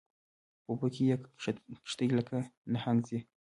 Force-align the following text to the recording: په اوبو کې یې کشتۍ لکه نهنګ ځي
په 0.63 0.67
اوبو 0.71 0.87
کې 0.93 1.03
یې 1.09 1.15
کشتۍ 1.83 2.07
لکه 2.17 2.37
نهنګ 2.73 2.99
ځي 3.09 3.19